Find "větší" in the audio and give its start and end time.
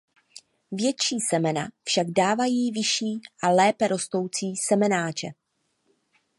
0.71-1.19